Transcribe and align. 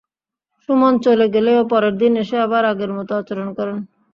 সুমন 0.61 0.93
চলে 1.05 1.25
গেলেও 1.35 1.61
পরের 1.71 1.93
দিন 2.01 2.13
এসে 2.23 2.37
আবার 2.45 2.63
আগের 2.71 2.91
মতো 2.97 3.11
আচরণ 3.21 3.49
করেন। 3.57 3.77